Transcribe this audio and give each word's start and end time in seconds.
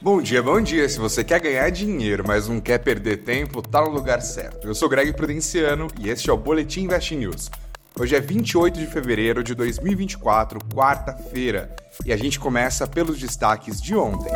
Bom 0.00 0.22
dia, 0.22 0.40
bom 0.40 0.60
dia. 0.60 0.88
Se 0.88 0.96
você 0.96 1.24
quer 1.24 1.40
ganhar 1.40 1.68
dinheiro, 1.70 2.22
mas 2.24 2.46
não 2.46 2.60
quer 2.60 2.78
perder 2.78 3.24
tempo, 3.24 3.60
tá 3.60 3.80
no 3.80 3.90
lugar 3.90 4.22
certo. 4.22 4.68
Eu 4.68 4.72
sou 4.72 4.88
Greg 4.88 5.12
Prudenciano 5.12 5.88
e 5.98 6.08
este 6.08 6.30
é 6.30 6.32
o 6.32 6.36
Boletim 6.36 6.82
Invest 6.82 7.16
News. 7.16 7.50
Hoje 7.98 8.14
é 8.14 8.20
28 8.20 8.78
de 8.78 8.86
fevereiro 8.86 9.42
de 9.42 9.56
2024, 9.56 10.60
quarta-feira, 10.72 11.74
e 12.06 12.12
a 12.12 12.16
gente 12.16 12.38
começa 12.38 12.86
pelos 12.86 13.18
destaques 13.18 13.82
de 13.82 13.96
ontem. 13.96 14.32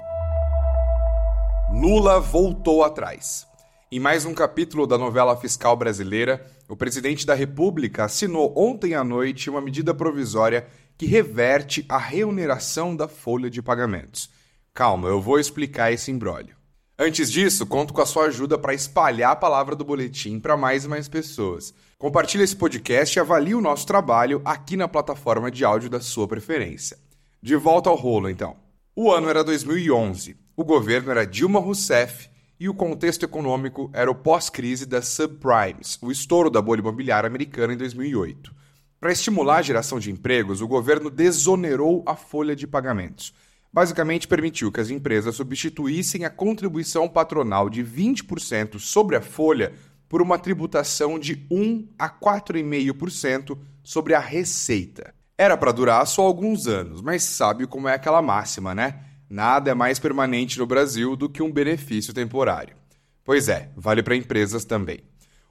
Lula 1.72 2.18
voltou 2.18 2.82
atrás. 2.82 3.46
Em 3.90 4.00
mais 4.00 4.24
um 4.24 4.34
capítulo 4.34 4.84
da 4.84 4.98
novela 4.98 5.36
fiscal 5.36 5.76
brasileira, 5.76 6.44
o 6.68 6.74
presidente 6.74 7.24
da 7.24 7.34
República 7.34 8.02
assinou 8.04 8.52
ontem 8.56 8.96
à 8.96 9.04
noite 9.04 9.48
uma 9.48 9.60
medida 9.60 9.94
provisória 9.94 10.66
que 10.98 11.06
reverte 11.06 11.86
a 11.88 11.98
remuneração 11.98 12.96
da 12.96 13.06
folha 13.06 13.48
de 13.48 13.62
pagamentos. 13.62 14.41
Calma, 14.74 15.06
eu 15.08 15.20
vou 15.20 15.38
explicar 15.38 15.92
esse 15.92 16.10
imbróglio. 16.10 16.56
Antes 16.98 17.30
disso, 17.30 17.66
conto 17.66 17.92
com 17.92 18.00
a 18.00 18.06
sua 18.06 18.24
ajuda 18.24 18.56
para 18.56 18.72
espalhar 18.72 19.32
a 19.32 19.36
palavra 19.36 19.76
do 19.76 19.84
boletim 19.84 20.40
para 20.40 20.56
mais 20.56 20.86
e 20.86 20.88
mais 20.88 21.08
pessoas. 21.08 21.74
Compartilhe 21.98 22.42
esse 22.42 22.56
podcast 22.56 23.14
e 23.14 23.20
avalie 23.20 23.54
o 23.54 23.60
nosso 23.60 23.86
trabalho 23.86 24.40
aqui 24.46 24.74
na 24.74 24.88
plataforma 24.88 25.50
de 25.50 25.62
áudio 25.62 25.90
da 25.90 26.00
sua 26.00 26.26
preferência. 26.26 26.96
De 27.42 27.54
volta 27.54 27.90
ao 27.90 27.96
rolo, 27.96 28.30
então. 28.30 28.56
O 28.96 29.12
ano 29.12 29.28
era 29.28 29.44
2011, 29.44 30.38
o 30.56 30.64
governo 30.64 31.10
era 31.10 31.26
Dilma 31.26 31.60
Rousseff 31.60 32.30
e 32.58 32.66
o 32.66 32.74
contexto 32.74 33.24
econômico 33.24 33.90
era 33.92 34.10
o 34.10 34.14
pós-crise 34.14 34.86
das 34.86 35.08
subprimes, 35.08 35.98
o 36.00 36.10
estouro 36.10 36.48
da 36.48 36.62
bolha 36.62 36.80
imobiliária 36.80 37.26
americana 37.26 37.74
em 37.74 37.76
2008. 37.76 38.50
Para 38.98 39.12
estimular 39.12 39.58
a 39.58 39.62
geração 39.62 39.98
de 39.98 40.10
empregos, 40.10 40.62
o 40.62 40.68
governo 40.68 41.10
desonerou 41.10 42.02
a 42.06 42.16
folha 42.16 42.56
de 42.56 42.66
pagamentos 42.66 43.34
basicamente 43.72 44.28
permitiu 44.28 44.70
que 44.70 44.80
as 44.80 44.90
empresas 44.90 45.34
substituíssem 45.34 46.24
a 46.24 46.30
contribuição 46.30 47.08
patronal 47.08 47.70
de 47.70 47.82
20% 47.82 48.78
sobre 48.78 49.16
a 49.16 49.22
folha 49.22 49.72
por 50.08 50.20
uma 50.20 50.38
tributação 50.38 51.18
de 51.18 51.46
1 51.50 51.88
a 51.98 52.10
4,5% 52.10 53.56
sobre 53.82 54.14
a 54.14 54.20
receita. 54.20 55.14
Era 55.38 55.56
para 55.56 55.72
durar 55.72 56.06
só 56.06 56.22
alguns 56.22 56.66
anos, 56.66 57.00
mas 57.00 57.22
sabe 57.22 57.66
como 57.66 57.88
é 57.88 57.94
aquela 57.94 58.20
máxima, 58.20 58.74
né? 58.74 59.00
Nada 59.28 59.70
é 59.70 59.74
mais 59.74 59.98
permanente 59.98 60.58
no 60.58 60.66
Brasil 60.66 61.16
do 61.16 61.28
que 61.28 61.42
um 61.42 61.50
benefício 61.50 62.12
temporário. 62.12 62.76
Pois 63.24 63.48
é, 63.48 63.70
vale 63.74 64.02
para 64.02 64.14
empresas 64.14 64.64
também. 64.64 65.00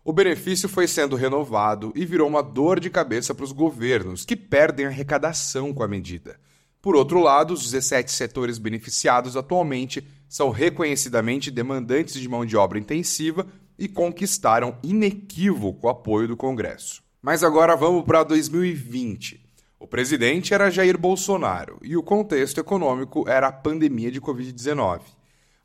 O 0.03 0.13
benefício 0.13 0.69
foi 0.69 0.88
sendo 0.88 1.16
renovado 1.16 1.91
e 1.95 2.06
virou 2.06 2.28
uma 2.28 2.44
dor 2.44 2.80
de 2.80 2.89
cabeça 2.89 3.33
para 3.33 3.44
os 3.44 3.52
governos, 3.52 4.23
que 4.23 4.35
perdem 4.35 4.85
arrecadação 4.85 5.73
com 5.73 5.81
a 5.81 5.88
medida. 5.88 6.39
Por 6.82 6.96
outro 6.96 7.20
lado, 7.20 7.54
os 7.54 7.62
17 7.64 8.12
setores 8.12 8.58
beneficiados 8.58 9.38
atualmente 9.38 10.04
são 10.28 10.50
reconhecidamente 10.50 11.52
demandantes 11.52 12.16
de 12.16 12.28
mão 12.28 12.44
de 12.44 12.58
obra 12.58 12.80
intensiva 12.80 13.46
e 13.78 13.88
conquistaram 13.88 14.76
inequívoco 14.82 15.88
apoio 15.88 16.28
do 16.28 16.36
Congresso. 16.36 17.04
Mas 17.22 17.44
agora 17.44 17.76
vamos 17.76 18.04
para 18.04 18.24
2020. 18.24 19.40
O 19.80 19.86
presidente 19.86 20.56
era 20.56 20.72
Jair 20.72 20.98
Bolsonaro 20.98 21.78
e 21.84 21.96
o 21.96 22.02
contexto 22.02 22.59
econômico 22.59 23.30
era 23.30 23.48
a 23.48 23.52
pandemia 23.52 24.12
de 24.12 24.20
Covid-19. 24.20 25.02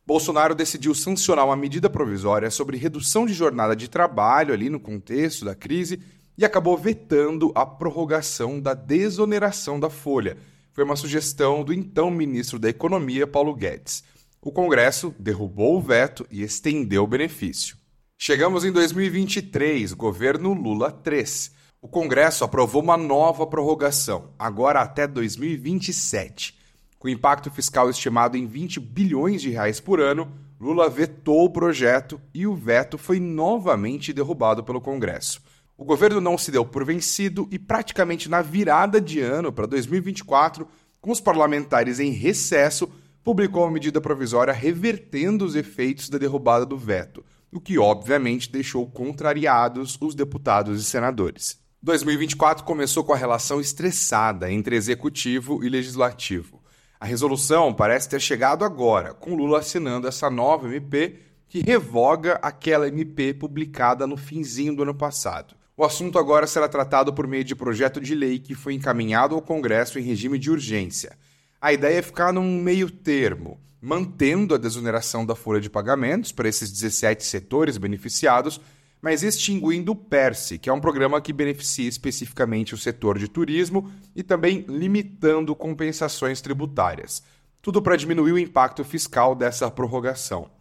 Bolsonaro 0.07 0.55
decidiu 0.55 0.95
sancionar 0.95 1.47
uma 1.47 1.57
medida 1.57 1.89
provisória 1.89 2.51
sobre 2.51 2.77
redução 2.77 3.25
de 3.25 3.33
jornada 3.33 3.75
de 3.75 3.89
trabalho 3.89 4.53
ali 4.53 4.69
no 4.69 4.79
contexto 4.79 5.47
da 5.47 5.55
crise 5.55 5.99
e 6.37 6.45
acabou 6.45 6.77
vetando 6.77 7.53
a 7.55 7.65
prorrogação 7.65 8.61
da 8.61 8.75
desoneração 8.75 9.81
da 9.81 9.89
folha 9.89 10.37
foi 10.77 10.85
uma 10.85 10.95
sugestão 10.95 11.65
do 11.65 11.73
então 11.73 12.11
ministro 12.11 12.59
da 12.59 12.69
Economia, 12.69 13.27
Paulo 13.27 13.55
Guedes. 13.55 14.05
O 14.43 14.53
Congresso 14.53 15.15
derrubou 15.19 15.79
o 15.79 15.81
veto 15.81 16.27
e 16.31 16.43
estendeu 16.43 17.05
o 17.05 17.07
benefício. 17.07 17.79
Chegamos 18.19 18.63
em 18.63 18.71
2023, 18.71 19.95
governo 19.95 20.53
Lula 20.53 20.93
3. 20.93 21.51
O 21.81 21.89
Congresso 21.89 22.45
aprovou 22.45 22.83
uma 22.83 22.99
nova 22.99 23.47
prorrogação, 23.47 24.35
agora 24.39 24.83
até 24.83 25.07
2027. 25.07 26.55
Com 26.99 27.09
impacto 27.09 27.51
fiscal 27.51 27.89
estimado 27.89 28.37
em 28.37 28.47
20 28.47 28.79
bilhões 28.79 29.41
de 29.41 29.49
reais 29.49 29.81
por 29.81 29.99
ano, 29.99 30.31
Lula 30.61 30.91
vetou 30.91 31.47
o 31.47 31.51
projeto 31.51 32.21
e 32.35 32.47
o 32.47 32.55
veto 32.55 32.99
foi 32.99 33.19
novamente 33.19 34.13
derrubado 34.13 34.63
pelo 34.63 34.83
Congresso. 34.83 35.41
O 35.79 35.85
governo 35.85 36.23
não 36.23 36.39
se 36.39 36.51
deu 36.51 36.65
por 36.65 36.87
vencido 36.87 37.47
e, 37.51 37.59
praticamente 37.59 38.31
na 38.31 38.41
virada 38.41 38.99
de 38.99 39.21
ano 39.21 39.53
para 39.53 39.67
2024, 39.67 40.67
com 41.03 41.11
os 41.11 41.21
parlamentares 41.21 42.01
em 42.01 42.11
recesso, 42.11 42.91
publicou 43.23 43.65
uma 43.65 43.73
medida 43.73 44.01
provisória 44.01 44.55
revertendo 44.55 45.45
os 45.45 45.55
efeitos 45.55 46.09
da 46.09 46.17
derrubada 46.17 46.65
do 46.65 46.79
veto, 46.79 47.23
o 47.53 47.61
que 47.61 47.79
obviamente 47.79 48.51
deixou 48.51 48.87
contrariados 48.87 49.99
os 50.01 50.15
deputados 50.15 50.81
e 50.81 50.85
senadores. 50.85 51.59
2024 51.83 52.65
começou 52.65 53.05
com 53.05 53.13
a 53.13 53.17
relação 53.17 53.61
estressada 53.61 54.51
entre 54.51 54.77
executivo 54.77 55.63
e 55.63 55.69
legislativo. 55.69 56.63
A 56.99 57.05
resolução 57.05 57.75
parece 57.75 58.09
ter 58.09 58.21
chegado 58.21 58.65
agora, 58.65 59.13
com 59.13 59.35
Lula 59.35 59.59
assinando 59.59 60.09
essa 60.09 60.31
nova 60.31 60.67
MP 60.67 61.19
que 61.49 61.61
revoga 61.61 62.39
aquela 62.43 62.89
MP 62.89 63.35
publicada 63.35 64.07
no 64.07 64.17
finzinho 64.17 64.75
do 64.75 64.83
ano 64.83 64.95
passado. 64.95 65.55
O 65.79 65.85
assunto 65.85 66.19
agora 66.19 66.47
será 66.47 66.67
tratado 66.67 67.13
por 67.13 67.27
meio 67.27 67.45
de 67.45 67.55
projeto 67.55 68.01
de 68.01 68.15
lei 68.15 68.39
que 68.39 68.55
foi 68.55 68.73
encaminhado 68.73 69.35
ao 69.35 69.43
Congresso 69.43 69.99
em 69.99 70.03
regime 70.03 70.39
de 70.39 70.51
urgência. 70.51 71.19
A 71.61 71.71
ideia 71.71 71.99
é 71.99 72.03
ficar 72.03 72.33
num 72.33 72.63
meio 72.63 72.91
termo, 72.91 73.61
mantendo 73.79 74.55
a 74.55 74.59
desoneração 74.59 75.27
da 75.27 75.35
folha 75.35 75.61
de 75.61 75.69
pagamentos 75.69 76.33
para 76.33 76.49
esses 76.49 76.73
17 76.73 77.23
setores 77.27 77.77
beneficiados, 77.77 78.59
mas 79.03 79.23
extinguindo 79.23 79.93
o 79.93 79.97
PERSE, 79.97 80.59
que 80.59 80.71
é 80.71 80.73
um 80.73 80.81
programa 80.81 81.21
que 81.21 81.31
beneficia 81.31 81.87
especificamente 81.87 82.73
o 82.73 82.79
setor 82.79 83.19
de 83.19 83.29
turismo, 83.29 83.93
e 84.15 84.23
também 84.23 84.65
limitando 84.67 85.55
compensações 85.55 86.41
tributárias. 86.41 87.23
Tudo 87.61 87.83
para 87.83 87.97
diminuir 87.97 88.33
o 88.33 88.39
impacto 88.39 88.83
fiscal 88.83 89.35
dessa 89.35 89.71
prorrogação. 89.71 90.56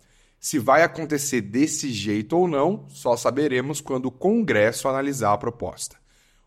Se 0.46 0.60
vai 0.60 0.84
acontecer 0.84 1.42
desse 1.42 1.92
jeito 1.92 2.38
ou 2.38 2.48
não, 2.48 2.86
só 2.88 3.18
saberemos 3.18 3.82
quando 3.82 4.06
o 4.06 4.12
Congresso 4.12 4.88
analisar 4.88 5.34
a 5.34 5.38
proposta. 5.40 5.96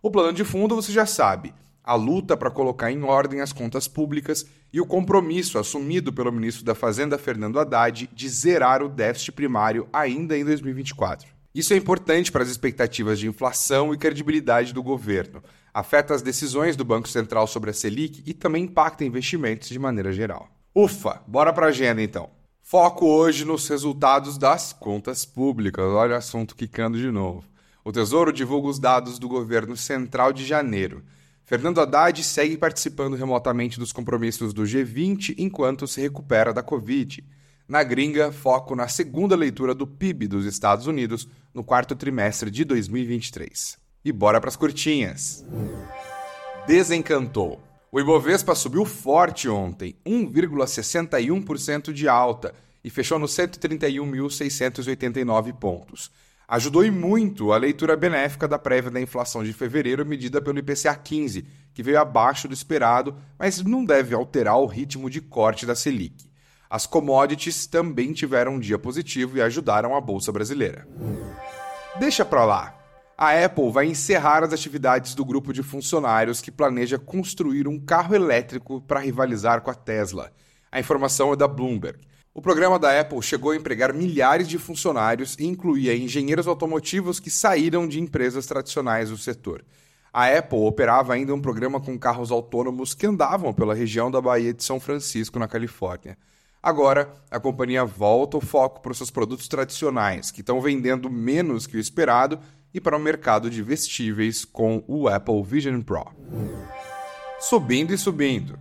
O 0.01 0.09
plano 0.09 0.33
de 0.33 0.45
fundo 0.45 0.77
você 0.77 0.93
já 0.93 1.05
sabe: 1.05 1.53
a 1.83 1.97
luta 1.97 2.37
para 2.37 2.49
colocar 2.49 2.93
em 2.93 3.03
ordem 3.03 3.41
as 3.41 3.53
contas 3.53 3.89
públicas 3.89 4.47
e 4.73 4.81
o 4.81 4.87
compromisso 4.87 5.59
assumido 5.59 6.13
pelo 6.13 6.31
ministro 6.31 6.65
da 6.65 6.77
Fazenda 6.77 7.19
Fernando 7.19 7.59
Haddad 7.59 8.09
de 8.13 8.29
zerar 8.29 8.85
o 8.85 8.89
déficit 8.89 9.33
primário 9.33 9.89
ainda 9.93 10.39
em 10.39 10.45
2024. 10.45 11.27
Isso 11.53 11.75
é 11.75 11.77
importante 11.77 12.31
para 12.31 12.45
as 12.45 12.49
expectativas 12.49 13.19
de 13.19 13.27
inflação 13.27 13.93
e 13.93 13.99
credibilidade 13.99 14.73
do 14.73 14.81
governo. 14.81 15.43
Afeta 15.75 16.15
as 16.15 16.23
decisões 16.23 16.77
do 16.77 16.85
Banco 16.85 17.09
Central 17.09 17.49
sobre 17.49 17.71
a 17.71 17.75
Selic 17.75 18.23
e 18.25 18.33
também 18.33 18.63
impacta 18.63 19.05
investimentos 19.05 19.69
de 19.69 19.79
maneira 19.81 20.13
geral. 20.13 20.49
Ufa, 20.73 21.21
bora 21.27 21.53
para 21.53 21.67
a 21.67 21.71
agenda 21.71 22.01
então. 22.01 22.38
Foco 22.71 23.06
hoje 23.06 23.47
nos 23.47 23.67
resultados 23.67 24.37
das 24.37 24.75
contas 24.75 25.25
públicas. 25.25 25.87
Olha 25.87 26.12
o 26.12 26.19
assunto 26.19 26.55
quicando 26.55 26.99
de 26.99 27.11
novo. 27.11 27.43
O 27.83 27.91
Tesouro 27.91 28.31
divulga 28.31 28.69
os 28.69 28.79
dados 28.79 29.19
do 29.19 29.27
governo 29.27 29.75
central 29.75 30.34
de 30.34 30.45
janeiro. 30.45 31.03
Fernando 31.47 31.81
Haddad 31.81 32.23
segue 32.23 32.59
participando 32.59 33.17
remotamente 33.17 33.79
dos 33.79 33.91
compromissos 33.91 34.53
do 34.53 34.65
G20 34.65 35.34
enquanto 35.39 35.89
se 35.89 36.03
recupera 36.03 36.53
da 36.53 36.62
Covid. 36.62 37.25
Na 37.67 37.83
gringa, 37.83 38.31
foco 38.31 38.77
na 38.77 38.87
segunda 38.87 39.35
leitura 39.35 39.75
do 39.75 39.87
PIB 39.87 40.29
dos 40.29 40.45
Estados 40.45 40.87
Unidos 40.87 41.27
no 41.55 41.65
quarto 41.65 41.97
trimestre 41.97 42.50
de 42.50 42.67
2023. 42.67 43.79
E 44.05 44.12
bora 44.12 44.43
para 44.43 44.50
as 44.50 44.56
curtinhas. 44.56 45.43
Desencantou. 46.67 47.67
O 47.91 47.99
Ibovespa 47.99 48.54
subiu 48.54 48.84
forte 48.84 49.49
ontem, 49.49 49.97
1,61% 50.06 51.91
de 51.91 52.06
alta, 52.06 52.53
e 52.84 52.91
fechou 52.91 53.19
nos 53.19 53.32
131.689 53.32 55.55
pontos. 55.55 56.11
Ajudou 56.46 56.85
e 56.85 56.90
muito 56.90 57.50
a 57.50 57.56
leitura 57.56 57.96
benéfica 57.96 58.46
da 58.46 58.58
prévia 58.58 58.90
da 58.90 59.00
inflação 59.00 59.43
de 59.43 59.55
fevereiro 59.55 60.05
medida 60.05 60.43
pelo 60.43 60.58
IPCA 60.58 60.94
15, 60.94 61.46
que 61.73 61.82
veio 61.82 61.99
abaixo 61.99 62.46
do 62.46 62.52
esperado, 62.52 63.17
mas 63.38 63.62
não 63.62 63.82
deve 63.82 64.14
alterar 64.14 64.58
o 64.58 64.67
ritmo 64.67 65.08
de 65.08 65.23
corte 65.23 65.64
da 65.64 65.75
Selic. 65.75 66.29
As 66.69 66.87
commodities 66.87 67.67
também 67.67 68.12
tiveram 68.12 68.56
um 68.56 68.61
dia 68.61 68.79
positivo 68.79 69.38
e 69.38 69.43
ajudaram 69.43 69.96
a 69.96 70.00
bolsa 70.00 70.31
brasileira. 70.31 70.87
Deixa 71.99 72.23
pra 72.25 72.44
lá 72.44 72.78
a 73.20 73.44
Apple 73.44 73.73
vai 73.73 73.87
encerrar 73.87 74.44
as 74.44 74.53
atividades 74.53 75.12
do 75.12 75.25
grupo 75.25 75.53
de 75.53 75.61
funcionários 75.61 76.41
que 76.41 76.53
planeja 76.53 77.00
construir 77.00 77.67
um 77.67 77.76
carro 77.76 78.15
elétrico 78.15 78.81
para 78.82 79.00
rivalizar 79.00 79.61
com 79.61 79.73
a 79.73 79.75
Tesla. 79.75 80.31
A 80.70 80.79
informação 80.79 81.32
é 81.32 81.37
da 81.37 81.49
Bloomberg. 81.49 81.99
O 82.32 82.41
programa 82.41 82.79
da 82.79 83.00
Apple 83.00 83.20
chegou 83.20 83.50
a 83.50 83.56
empregar 83.56 83.93
milhares 83.93 84.47
de 84.47 84.56
funcionários 84.56 85.35
e 85.37 85.44
incluía 85.44 85.97
engenheiros 85.97 86.47
automotivos 86.47 87.19
que 87.19 87.29
saíram 87.29 87.88
de 87.88 88.00
empresas 88.00 88.47
tradicionais 88.47 89.11
do 89.11 89.17
setor. 89.17 89.65
A 90.12 90.26
Apple 90.26 90.61
operava 90.61 91.12
ainda 91.12 91.35
um 91.35 91.41
programa 91.41 91.81
com 91.81 91.99
carros 91.99 92.31
autônomos 92.31 92.94
que 92.94 93.05
andavam 93.06 93.53
pela 93.53 93.75
região 93.75 94.12
da 94.12 94.20
Baía 94.20 94.55
de 94.55 94.62
São 94.62 94.79
Francisco, 94.79 95.41
na 95.41 95.49
Califórnia. 95.49 96.17
Agora, 96.62 97.12
a 97.31 97.38
companhia 97.41 97.85
volta 97.85 98.37
o 98.37 98.41
foco 98.41 98.81
para 98.81 98.93
os 98.93 98.99
seus 98.99 99.11
produtos 99.11 99.49
tradicionais, 99.49 100.31
que 100.31 100.41
estão 100.41 100.61
vendendo 100.61 101.09
menos 101.09 101.67
que 101.67 101.76
o 101.76 101.81
esperado, 101.81 102.38
e 102.73 102.81
para 102.81 102.97
o 102.97 103.00
mercado 103.00 103.50
de 103.50 103.62
vestíveis 103.62 104.44
com 104.44 104.82
o 104.87 105.09
Apple 105.09 105.43
Vision 105.43 105.81
Pro. 105.81 106.06
Subindo 107.41 107.93
e 107.94 107.99
subindo. 107.99 108.59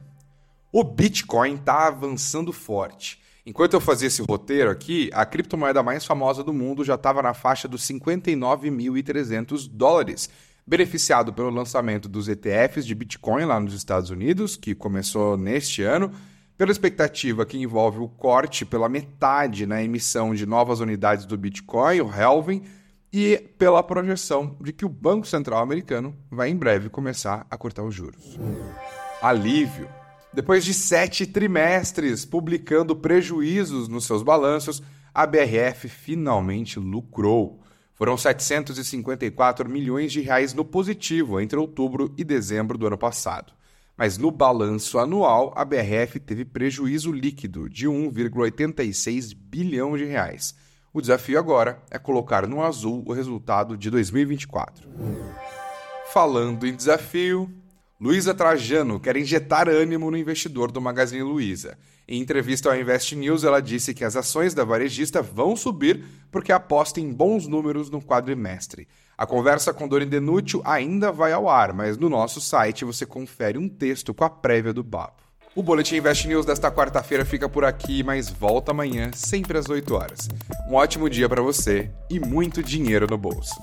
O 0.72 0.84
Bitcoin 0.84 1.56
está 1.56 1.88
avançando 1.88 2.54
forte. 2.54 3.22
Enquanto 3.46 3.74
eu 3.74 3.82
fazia 3.82 4.08
esse 4.08 4.22
roteiro 4.22 4.70
aqui, 4.70 5.10
a 5.14 5.26
criptomoeda 5.26 5.82
mais 5.82 6.06
famosa 6.06 6.44
do 6.44 6.52
mundo 6.54 6.84
já 6.84 6.96
estava 6.96 7.22
na 7.22 7.34
faixa 7.34 7.68
dos 7.68 7.82
59.300 7.84 9.70
dólares, 9.72 10.30
beneficiado 10.66 11.32
pelo 11.32 11.50
lançamento 11.50 12.10
dos 12.10 12.28
ETFs 12.28 12.86
de 12.86 12.94
Bitcoin 12.94 13.46
lá 13.46 13.58
nos 13.60 13.74
Estados 13.74 14.10
Unidos, 14.10 14.58
que 14.58 14.76
começou 14.76 15.38
neste 15.38 15.82
ano, 15.82 16.12
pela 16.58 16.72
expectativa 16.72 17.46
que 17.46 17.58
envolve 17.58 18.00
o 18.00 18.10
corte 18.10 18.66
pela 18.66 18.90
metade 18.90 19.66
na 19.66 19.82
emissão 19.82 20.36
de 20.36 20.46
novas 20.46 20.82
unidades 20.82 21.26
do 21.26 21.38
Bitcoin, 21.38 22.02
o 22.02 22.12
Halving, 22.12 22.64
e 23.12 23.38
pela 23.58 23.82
projeção 23.82 24.56
de 24.62 24.74
que 24.74 24.86
o 24.86 24.90
Banco 24.90 25.28
Central 25.28 25.62
americano 25.62 26.16
vai 26.30 26.50
em 26.50 26.56
breve 26.56 26.90
começar 26.90 27.46
a 27.50 27.58
cortar 27.58 27.84
os 27.84 27.96
juros. 27.96 28.38
Alívio. 29.22 29.88
Depois 30.34 30.64
de 30.64 30.74
sete 30.74 31.26
trimestres 31.26 32.26
publicando 32.26 32.96
prejuízos 32.96 33.88
nos 33.88 34.06
seus 34.06 34.22
balanços, 34.22 34.84
a 35.14 35.26
BRF 35.26 35.88
finalmente 35.88 36.80
lucrou. 36.80 37.62
Foram 37.96 38.16
754 38.16 39.68
milhões 39.68 40.12
de 40.12 40.22
reais 40.22 40.54
no 40.54 40.64
positivo 40.64 41.40
entre 41.40 41.58
outubro 41.58 42.14
e 42.18 42.24
dezembro 42.24 42.78
do 42.78 42.86
ano 42.86 42.98
passado. 42.98 43.54
Mas 43.98 44.20
no 44.20 44.30
balanço 44.30 45.00
anual, 45.00 45.52
a 45.56 45.66
BRF 45.66 46.20
teve 46.20 46.46
prejuízo 46.46 47.12
líquido 47.12 47.68
de 47.68 47.88
1,86 47.88 49.36
bilhão 49.36 49.98
de 49.98 50.06
reais 50.06 50.54
o 50.98 51.02
desafio 51.02 51.38
agora 51.38 51.80
é 51.92 52.00
colocar 52.00 52.48
no 52.48 52.64
azul 52.64 53.04
o 53.06 53.14
resultado 53.14 53.78
de 53.78 53.92
2024. 53.92 54.90
Falando 56.12 56.66
em 56.66 56.76
desafio, 56.76 57.48
Luísa 58.02 58.34
Trajano 58.34 59.00
quer 59.00 59.16
injetar 59.16 59.70
ânimo 59.70 60.10
no 60.10 60.18
investidor 60.18 60.72
do 60.72 60.82
Magazine 60.82 61.22
Luiza. 61.22 61.78
Em 62.08 62.20
entrevista 62.20 62.70
ao 62.70 62.76
Invest 62.76 63.16
News, 63.16 63.44
ela 63.44 63.62
disse 63.62 63.94
que 63.94 64.04
as 64.04 64.16
ações 64.16 64.56
da 64.56 64.64
varejista 64.64 65.22
vão 65.22 65.56
subir 65.56 66.04
porque 66.32 66.52
aposta 66.52 67.00
em 67.00 67.14
bons 67.14 67.46
números 67.46 67.92
no 67.92 68.02
quadrimestre. 68.02 68.88
A 69.16 69.28
conversa 69.28 69.72
com 69.72 69.88
Dori 69.88 70.06
Denútil 70.06 70.64
ainda 70.66 71.12
vai 71.12 71.32
ao 71.32 71.48
ar, 71.48 71.74
mas 71.74 71.96
no 71.96 72.10
nosso 72.10 72.42
site 72.42 72.84
você 72.84 73.06
confere 73.06 73.60
um 73.60 73.70
texto 73.70 74.16
com 74.16 74.24
a 74.24 74.30
prévia 74.32 74.74
do 74.74 74.84
papo. 74.84 75.27
O 75.58 75.64
Boletim 75.64 75.96
Invest 75.96 76.28
News 76.28 76.46
desta 76.46 76.70
quarta-feira 76.70 77.26
fica 77.26 77.50
por 77.50 77.66
aqui, 77.66 78.04
mas 78.04 78.30
volta 78.30 78.70
amanhã, 78.70 79.10
sempre 79.12 79.58
às 79.58 79.68
8 79.68 79.96
horas. 79.96 80.30
Um 80.70 80.76
ótimo 80.76 81.10
dia 81.10 81.28
para 81.28 81.42
você 81.42 81.90
e 82.12 82.20
muito 82.20 82.62
dinheiro 82.62 83.08
no 83.10 83.18
bolso. 83.18 83.56